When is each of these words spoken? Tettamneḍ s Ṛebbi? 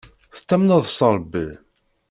Tettamneḍ 0.35 0.83
s 0.89 0.99
Ṛebbi? 1.15 1.47